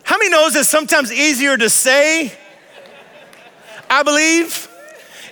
[0.01, 2.33] How many knows it's sometimes easier to say,
[3.87, 4.67] I believe,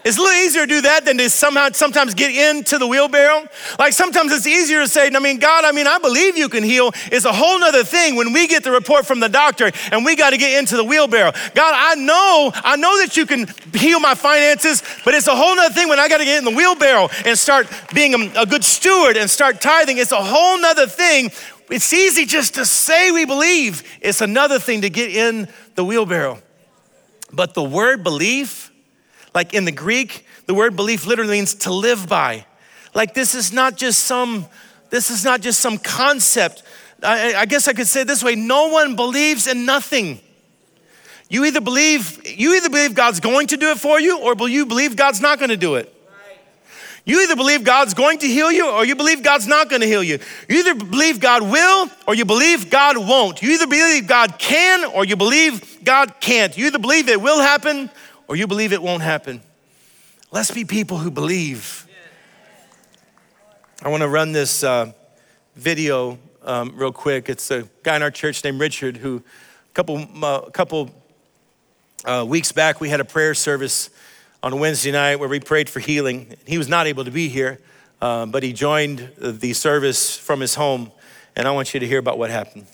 [0.05, 3.47] It's a little easier to do that than to somehow sometimes get into the wheelbarrow.
[3.77, 6.63] Like sometimes it's easier to say, I mean, God, I mean, I believe you can
[6.63, 6.91] heal.
[7.11, 10.15] It's a whole nother thing when we get the report from the doctor and we
[10.15, 11.31] got to get into the wheelbarrow.
[11.53, 15.55] God, I know, I know that you can heal my finances, but it's a whole
[15.55, 18.63] nother thing when I got to get in the wheelbarrow and start being a, good
[18.63, 19.97] steward and start tithing.
[19.97, 21.31] It's a whole nother thing.
[21.69, 23.83] It's easy just to say we believe.
[24.01, 26.41] It's another thing to get in the wheelbarrow.
[27.31, 28.68] But the word belief,
[29.39, 32.45] like in the Greek, the word belief literally means to live by.
[32.93, 34.45] Like this is not just some,
[34.89, 36.61] this is not just some concept.
[37.01, 40.19] I, I guess I could say this way no one believes in nothing.
[41.29, 44.49] You either believe, you either believe God's going to do it for you, or will
[44.49, 45.95] you believe God's not going to do it.
[47.05, 49.87] You either believe God's going to heal you or you believe God's not going to
[49.87, 50.19] heal you.
[50.49, 53.41] You either believe God will or you believe God won't.
[53.41, 56.55] You either believe God can or you believe God can't.
[56.57, 57.89] You either believe it will happen
[58.29, 59.41] or you believe it won't happen.
[60.31, 61.87] Let's be people who believe.
[63.81, 64.91] I want to run this uh,
[65.55, 67.27] video um, real quick.
[67.27, 69.23] It's a guy in our church named Richard who,
[69.71, 70.91] a couple, uh, couple
[72.05, 73.89] uh, weeks back, we had a prayer service
[74.43, 76.35] on a Wednesday night where we prayed for healing.
[76.45, 77.59] He was not able to be here,
[77.99, 80.91] uh, but he joined the service from his home.
[81.35, 82.67] And I want you to hear about what happened.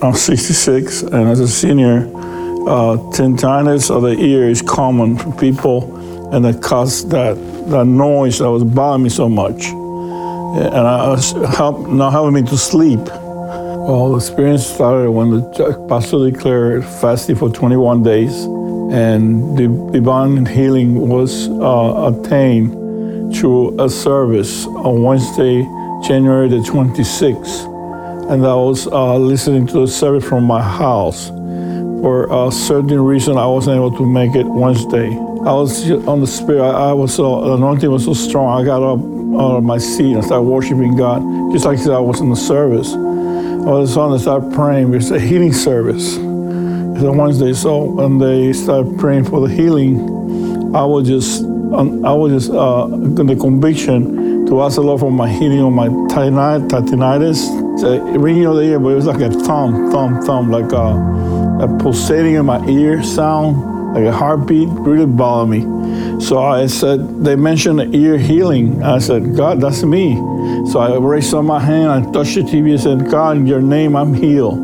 [0.00, 2.33] I'm 66, and as a senior,
[2.66, 7.36] uh, tinnitus of the ear is common for people, and it caused that,
[7.68, 9.66] that noise that was bothering me so much.
[9.66, 13.00] And I was help, not helping me to sleep.
[13.00, 20.46] Well, the experience started when the pastor declared fasting for 21 days, and the divine
[20.46, 25.62] healing was uh, attained through a service on Wednesday,
[26.06, 27.72] January the 26th.
[28.30, 31.30] And I was uh, listening to the service from my house
[32.04, 35.08] for a certain reason, I wasn't able to make it Wednesday.
[35.08, 36.62] I was on the spirit.
[36.62, 38.60] I was so the anointing was so strong.
[38.60, 38.98] I got up
[39.40, 41.22] out of my seat and started worshiping God,
[41.54, 42.92] just like I was in the service.
[42.92, 44.92] All of a sudden, I started praying.
[44.92, 46.18] It's a healing service.
[46.18, 49.96] It's a Wednesday, so when they started praying for the healing,
[50.76, 55.10] I was just, I was just uh, in the conviction to ask the Lord for
[55.10, 57.48] my healing on my tinnitus.
[57.82, 60.76] A ringing of the ear, but it was like a thumb, thumb, thumb, like a
[60.76, 61.33] uh,
[61.64, 66.20] a pulsating in my ear sound, like a heartbeat, really bothered me.
[66.20, 68.82] So I said, they mentioned the ear healing.
[68.82, 70.14] I said, God, that's me.
[70.70, 73.62] So I raised up my hand, I touched the TV and said, God, in your
[73.62, 74.58] name, I'm healed.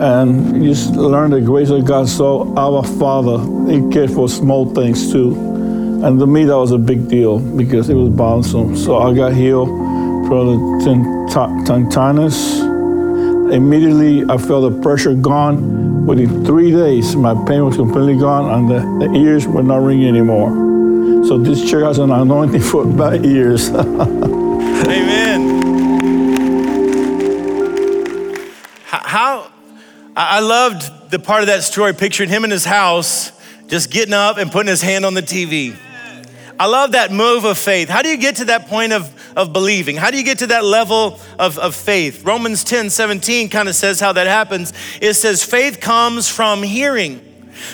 [0.00, 2.08] And you just learn the grace of God.
[2.08, 3.38] So our Father,
[3.70, 5.34] He cares for small things too.
[6.02, 8.76] And to me, that was a big deal because it was bothersome.
[8.76, 9.68] So I got healed
[10.26, 10.84] from the
[11.24, 12.51] tinnitus.
[13.52, 18.68] Immediately, I felt the pressure gone Within three days, my pain was completely gone and
[18.68, 20.50] the, the ears were not ringing anymore.
[21.24, 23.70] So this chair has an anointing for bad ears.
[23.70, 25.62] Amen.
[28.88, 29.52] How
[30.16, 33.30] I loved the part of that story, picturing him in his house,
[33.68, 35.76] just getting up and putting his hand on the TV.
[36.58, 37.88] I love that move of faith.
[37.88, 39.96] How do you get to that point of, of believing?
[39.96, 42.24] How do you get to that level of, of faith?
[42.24, 44.72] Romans 10 17 kind of says how that happens.
[45.00, 47.20] It says, faith comes from hearing.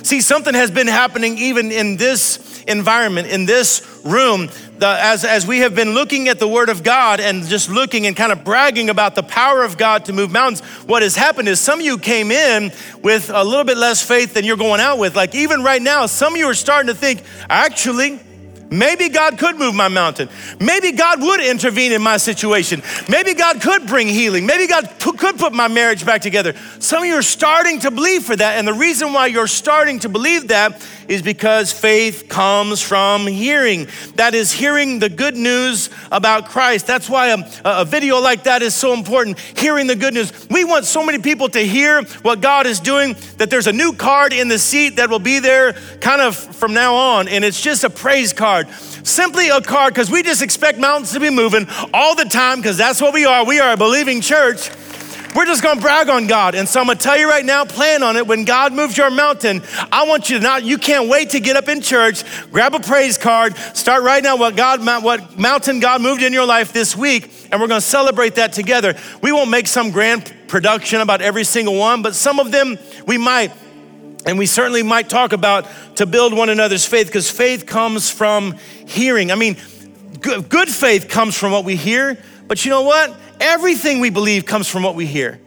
[0.03, 5.47] See, something has been happening even in this environment, in this room, the, as, as
[5.47, 8.45] we have been looking at the Word of God and just looking and kind of
[8.45, 10.61] bragging about the power of God to move mountains.
[10.87, 14.35] What has happened is some of you came in with a little bit less faith
[14.35, 15.17] than you're going out with.
[15.17, 18.21] Like even right now, some of you are starting to think, actually,
[18.71, 20.29] Maybe God could move my mountain.
[20.61, 22.83] Maybe God would intervene in my situation.
[23.09, 24.47] Maybe God could bring healing.
[24.47, 26.55] Maybe God could put my marriage back together.
[26.79, 28.59] Some of you are starting to believe for that.
[28.59, 33.89] And the reason why you're starting to believe that is because faith comes from hearing.
[34.17, 36.87] That is hearing the good news about Christ.
[36.87, 39.39] That's why a, a video like that is so important.
[39.39, 40.33] Hearing the good news.
[40.51, 43.95] We want so many people to hear what God is doing that there's a new
[43.95, 47.29] card in the seat that will be there kind of from now on.
[47.29, 48.58] And it's just a praise card.
[48.67, 52.77] Simply a card because we just expect mountains to be moving all the time because
[52.77, 53.45] that's what we are.
[53.45, 54.71] We are a believing church.
[55.35, 56.55] We're just gonna brag on God.
[56.55, 58.27] And so I'm gonna tell you right now, plan on it.
[58.27, 61.55] When God moves your mountain, I want you to not, you can't wait to get
[61.55, 66.01] up in church, grab a praise card, start right now what God, what mountain God
[66.01, 68.95] moved in your life this week, and we're gonna celebrate that together.
[69.23, 73.19] We won't make some grand production about every single one, but some of them we
[73.19, 73.53] might.
[74.27, 78.57] And we certainly might talk about to build one another's faith because faith comes from
[78.87, 79.31] hearing.
[79.31, 79.57] I mean,
[80.21, 83.15] good, faith comes from what we hear, but you know what?
[83.41, 85.41] Everything we believe comes from what we hear.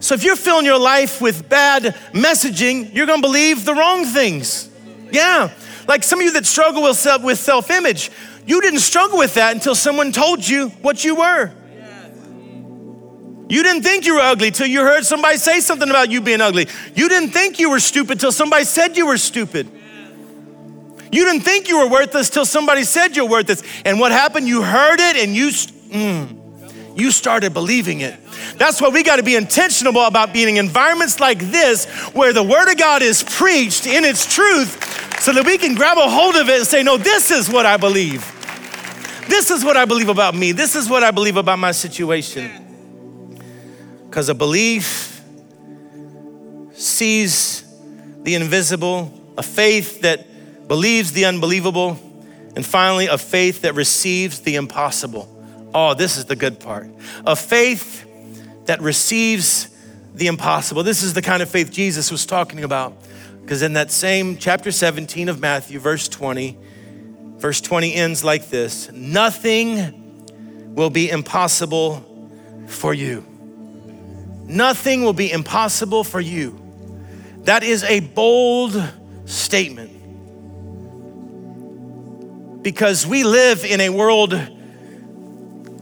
[0.00, 1.82] So if you're filling your life with bad
[2.12, 4.70] messaging, you're gonna believe the wrong things.
[5.10, 5.50] Yeah.
[5.88, 8.10] Like some of you that struggle with self, with self-image,
[8.46, 11.52] you didn't struggle with that until someone told you what you were.
[13.48, 16.40] You didn't think you were ugly till you heard somebody say something about you being
[16.40, 16.66] ugly.
[16.94, 19.70] You didn't think you were stupid till somebody said you were stupid.
[21.10, 23.62] You didn't think you were worthless till somebody said you're worthless.
[23.86, 24.46] And what happened?
[24.46, 28.14] You heard it and you, mm, you started believing it.
[28.56, 32.42] That's why we got to be intentional about being in environments like this where the
[32.42, 36.36] Word of God is preached in its truth so that we can grab a hold
[36.36, 38.34] of it and say, No, this is what I believe.
[39.28, 40.52] This is what I believe about me.
[40.52, 42.67] This is what I believe about my situation.
[44.08, 45.22] Because a belief
[46.72, 47.64] sees
[48.22, 50.26] the invisible, a faith that
[50.66, 51.98] believes the unbelievable,
[52.56, 55.28] and finally, a faith that receives the impossible.
[55.74, 56.88] Oh, this is the good part.
[57.24, 58.06] A faith
[58.64, 59.68] that receives
[60.14, 60.82] the impossible.
[60.82, 62.94] This is the kind of faith Jesus was talking about.
[63.42, 66.58] Because in that same chapter 17 of Matthew, verse 20,
[67.36, 72.04] verse 20 ends like this Nothing will be impossible
[72.66, 73.27] for you.
[74.48, 76.58] Nothing will be impossible for you.
[77.42, 78.82] That is a bold
[79.26, 79.92] statement.
[82.62, 84.32] Because we live in a world,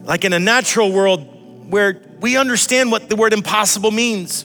[0.02, 4.44] like in a natural world, where we understand what the word impossible means.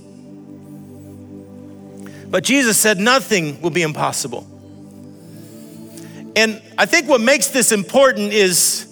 [2.29, 4.47] But Jesus said nothing will be impossible.
[6.35, 8.87] And I think what makes this important is,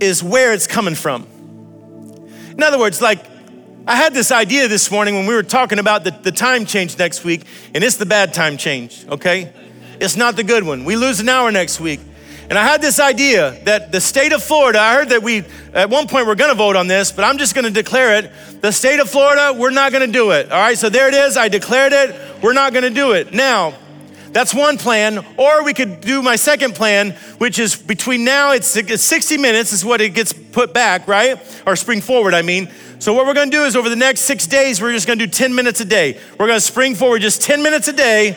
[0.00, 1.26] is where it's coming from.
[2.50, 3.24] In other words, like
[3.88, 6.98] I had this idea this morning when we were talking about the, the time change
[6.98, 9.52] next week, and it's the bad time change, okay?
[10.00, 10.84] It's not the good one.
[10.84, 12.00] We lose an hour next week.
[12.50, 15.88] And I had this idea that the state of Florida, I heard that we, at
[15.88, 18.32] one point, we're gonna vote on this, but I'm just gonna declare it.
[18.60, 20.50] The state of Florida, we're not gonna do it.
[20.50, 21.36] All right, so there it is.
[21.36, 22.42] I declared it.
[22.42, 23.32] We're not gonna do it.
[23.32, 23.72] Now,
[24.32, 25.24] that's one plan.
[25.36, 29.84] Or we could do my second plan, which is between now, it's 60 minutes, is
[29.84, 31.38] what it gets put back, right?
[31.66, 32.68] Or spring forward, I mean.
[32.98, 35.26] So, what we're gonna do is over the next six days, we're just gonna do
[35.26, 36.18] 10 minutes a day.
[36.38, 38.36] We're gonna spring forward just 10 minutes a day.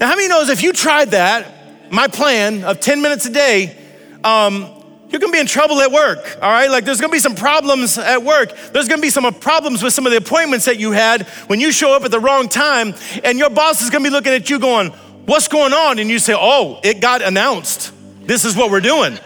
[0.00, 3.76] Now, how many knows if you tried that, my plan of 10 minutes a day,
[4.24, 4.68] um,
[5.08, 6.70] you're gonna be in trouble at work, all right?
[6.70, 8.52] Like there's gonna be some problems at work.
[8.72, 11.70] There's gonna be some problems with some of the appointments that you had when you
[11.70, 14.58] show up at the wrong time, and your boss is gonna be looking at you
[14.58, 14.90] going,
[15.24, 16.00] What's going on?
[16.00, 17.92] And you say, Oh, it got announced.
[18.22, 19.18] This is what we're doing.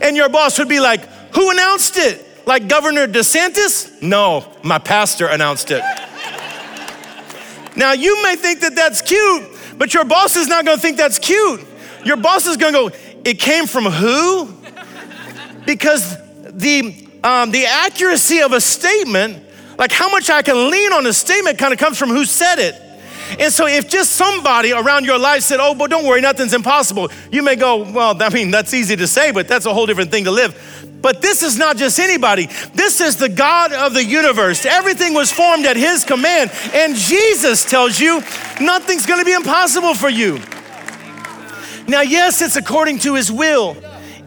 [0.00, 1.00] And your boss would be like,
[1.34, 2.26] Who announced it?
[2.48, 4.00] Like Governor DeSantis?
[4.00, 5.82] No, my pastor announced it.
[7.76, 9.44] now, you may think that that's cute,
[9.76, 11.60] but your boss is not gonna think that's cute.
[12.06, 12.90] Your boss is gonna go,
[13.22, 14.54] It came from who?
[15.66, 19.44] Because the, um, the accuracy of a statement,
[19.76, 22.58] like how much I can lean on a statement, kind of comes from who said
[22.58, 22.74] it.
[23.38, 27.10] And so, if just somebody around your life said, Oh, but don't worry, nothing's impossible,
[27.30, 30.10] you may go, Well, I mean, that's easy to say, but that's a whole different
[30.10, 30.77] thing to live.
[31.00, 32.46] But this is not just anybody.
[32.74, 34.66] This is the God of the universe.
[34.66, 36.50] Everything was formed at His command.
[36.72, 38.20] And Jesus tells you
[38.60, 40.40] nothing's gonna be impossible for you.
[41.86, 43.76] Now, yes, it's according to His will.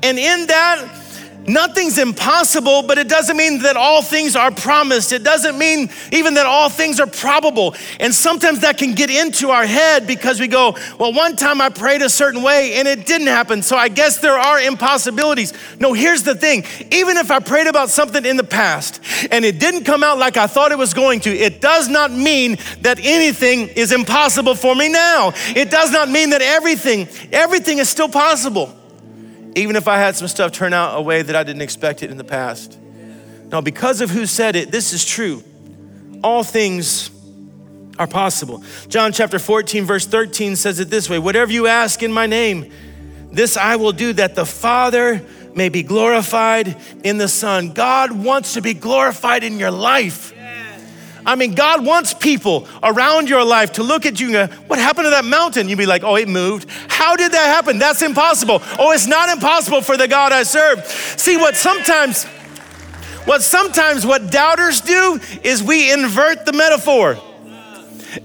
[0.02, 1.01] And in that,
[1.48, 5.12] Nothing's impossible, but it doesn't mean that all things are promised.
[5.12, 7.76] It doesn't mean even that all things are probable.
[8.00, 11.70] And sometimes that can get into our head because we go, well, one time I
[11.70, 13.64] prayed a certain way and it didn't happen.
[13.64, 15.54] So I guess there are impossibilities.
[15.80, 19.02] No, here's the thing even if I prayed about something in the past
[19.32, 22.12] and it didn't come out like I thought it was going to, it does not
[22.12, 25.34] mean that anything is impossible for me now.
[25.56, 28.78] It does not mean that everything, everything is still possible
[29.56, 32.12] even if I had some stuff turn out a way that I didn't expect it
[32.12, 32.78] in the past.
[33.52, 35.44] Now, because of who said it, this is true.
[36.24, 37.12] All things
[38.00, 38.64] are possible.
[38.88, 42.72] John chapter 14, verse 13 says it this way Whatever you ask in my name,
[43.32, 45.22] this I will do that the Father
[45.54, 47.74] may be glorified in the Son.
[47.74, 50.34] God wants to be glorified in your life.
[51.26, 54.80] I mean, God wants people around your life to look at you and go, What
[54.80, 55.70] happened to that mountain?
[55.70, 56.70] You'd be like, Oh, it moved.
[56.88, 57.80] How did that happen?
[57.80, 58.62] That's impossible.
[58.80, 60.86] Oh, it's not impossible for the God I serve.
[60.86, 62.26] See, what sometimes,
[63.26, 67.18] what sometimes what doubters do is we invert the metaphor.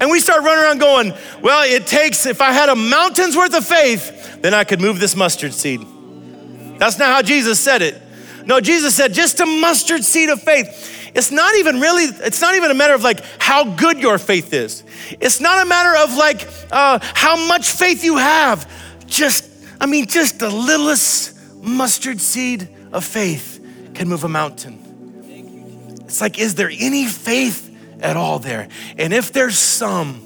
[0.01, 3.55] And we start running around going, Well, it takes, if I had a mountain's worth
[3.55, 5.87] of faith, then I could move this mustard seed.
[6.79, 8.03] That's not how Jesus said it.
[8.47, 10.96] No, Jesus said, just a mustard seed of faith.
[11.17, 14.53] It's not even really, it's not even a matter of like how good your faith
[14.53, 14.85] is.
[15.19, 18.71] It's not a matter of like uh, how much faith you have.
[19.07, 19.51] Just,
[19.81, 23.65] I mean, just the littlest mustard seed of faith
[23.95, 26.03] can move a mountain.
[26.05, 28.69] It's like, is there any faith at all there?
[28.99, 30.21] And if there's some,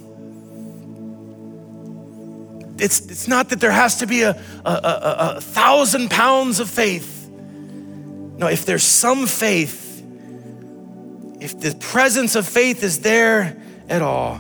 [2.81, 4.31] it's, it's not that there has to be a,
[4.65, 7.29] a, a, a thousand pounds of faith.
[7.31, 9.90] No, if there's some faith,
[11.41, 14.39] if the presence of faith is there at all,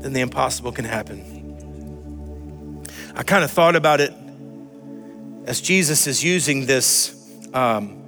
[0.00, 2.86] then the impossible can happen.
[3.14, 4.12] I kind of thought about it
[5.46, 7.14] as Jesus is using this
[7.52, 8.02] um,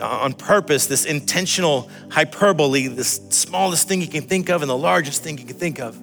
[0.00, 5.22] on purpose, this intentional hyperbole, this smallest thing you can think of and the largest
[5.22, 6.00] thing you can think of.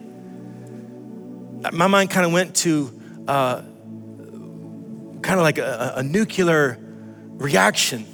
[1.73, 3.61] My mind kind of went to uh,
[5.21, 6.77] kind of like a, a nuclear
[7.37, 8.05] reaction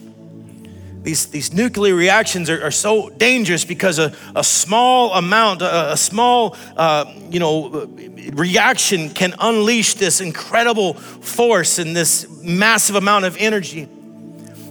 [1.03, 5.97] these, these nuclear reactions are, are so dangerous because a, a small amount, a, a
[5.97, 7.87] small, uh, you know,
[8.31, 13.87] reaction can unleash this incredible force and this massive amount of energy.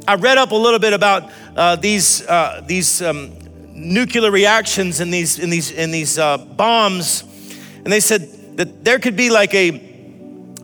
[0.08, 3.36] I read up a little bit about uh, these, uh, these um,
[3.68, 7.24] nuclear reactions and these, in these, in these uh, bombs,
[7.84, 9.68] and they said that there could be like a,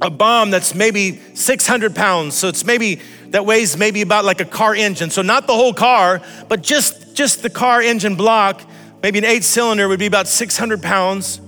[0.01, 3.01] a bomb that's maybe 600 pounds, so it's maybe
[3.31, 5.11] that weighs maybe about like a car engine.
[5.11, 8.63] So not the whole car, but just, just the car engine block,
[9.03, 11.41] maybe an eight cylinder would be about 600 pounds.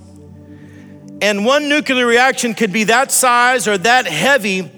[1.21, 4.69] And one nuclear reaction could be that size or that heavy,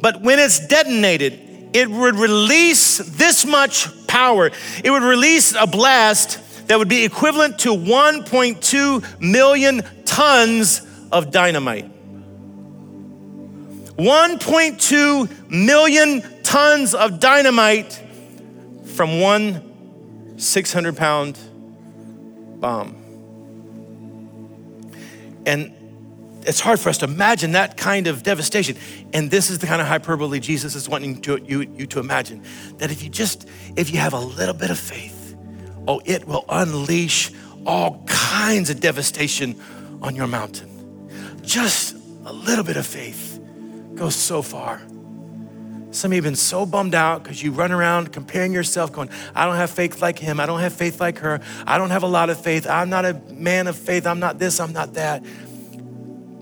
[0.00, 1.40] but when it's detonated,
[1.72, 4.50] it would release this much power.
[4.82, 11.90] It would release a blast that would be equivalent to 1.2 million tons of dynamite.
[14.00, 18.02] 1.2 million tons of dynamite
[18.94, 21.38] from one 600 pound
[22.60, 22.96] bomb.
[25.44, 25.74] And
[26.46, 28.78] it's hard for us to imagine that kind of devastation.
[29.12, 32.42] And this is the kind of hyperbole Jesus is wanting to, you, you to imagine.
[32.78, 33.46] That if you just,
[33.76, 35.36] if you have a little bit of faith,
[35.86, 37.32] oh, it will unleash
[37.66, 39.60] all kinds of devastation
[40.00, 40.70] on your mountain.
[41.42, 43.29] Just a little bit of faith
[44.00, 44.80] goes so far.
[45.90, 49.10] Some of you have been so bummed out because you run around comparing yourself, going,
[49.34, 50.40] I don't have faith like him.
[50.40, 51.40] I don't have faith like her.
[51.66, 52.66] I don't have a lot of faith.
[52.66, 54.06] I'm not a man of faith.
[54.06, 54.58] I'm not this.
[54.58, 55.22] I'm not that.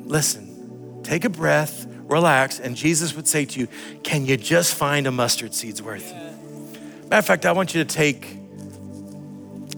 [0.04, 3.66] Listen, take a breath, relax, and Jesus would say to you,
[4.04, 6.12] Can you just find a mustard seed's worth?
[6.12, 8.36] Matter of fact, I want you to take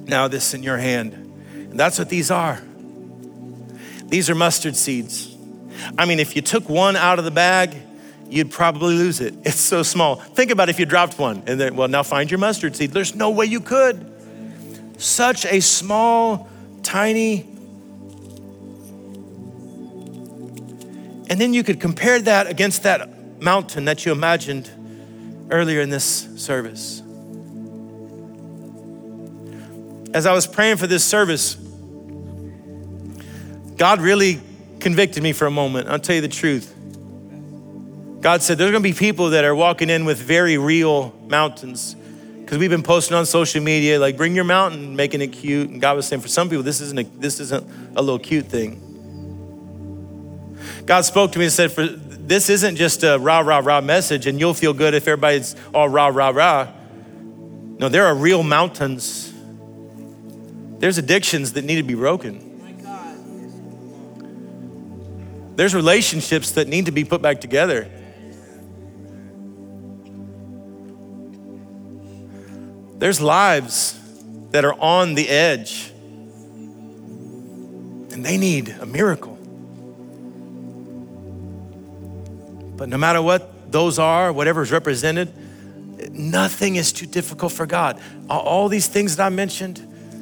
[0.06, 1.14] now this in your hand.
[1.14, 2.60] And that's what these are.
[4.04, 5.29] These are mustard seeds.
[5.98, 7.76] I mean, if you took one out of the bag,
[8.28, 9.34] you'd probably lose it.
[9.44, 10.16] It's so small.
[10.16, 12.92] Think about if you dropped one and then, well, now find your mustard seed.
[12.92, 14.06] There's no way you could.
[14.98, 16.48] Such a small,
[16.82, 17.40] tiny.
[21.28, 24.70] And then you could compare that against that mountain that you imagined
[25.50, 27.02] earlier in this service.
[30.12, 31.54] As I was praying for this service,
[33.76, 34.40] God really
[34.80, 35.88] convicted me for a moment.
[35.88, 36.74] I'll tell you the truth.
[38.20, 41.96] God said there's gonna be people that are walking in with very real mountains.
[42.40, 45.70] Because we've been posting on social media, like bring your mountain, making it cute.
[45.70, 47.64] And God was saying, for some people, this isn't a, this isn't
[47.94, 48.88] a little cute thing.
[50.84, 54.26] God spoke to me and said, for this isn't just a rah, rah, rah message,
[54.26, 56.68] and you'll feel good if everybody's all rah, rah, rah.
[57.78, 59.32] No, there are real mountains.
[60.80, 62.49] There's addictions that need to be broken.
[65.60, 67.86] There's relationships that need to be put back together.
[72.96, 74.00] There's lives
[74.52, 75.92] that are on the edge
[78.10, 79.36] and they need a miracle.
[82.78, 85.30] But no matter what those are, whatever is represented,
[86.10, 88.00] nothing is too difficult for God.
[88.30, 89.76] All these things that I mentioned,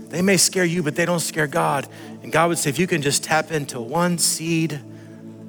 [0.09, 1.87] they may scare you, but they don't scare God.
[2.25, 4.81] And God would say, if you can just tap into one seed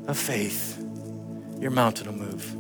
[0.09, 0.83] of faith,
[1.59, 2.55] your mountain will move.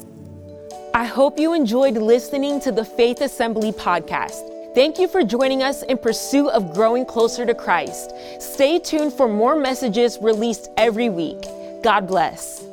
[0.93, 4.45] I hope you enjoyed listening to the Faith Assembly podcast.
[4.75, 8.13] Thank you for joining us in pursuit of growing closer to Christ.
[8.39, 11.41] Stay tuned for more messages released every week.
[11.81, 12.68] God bless.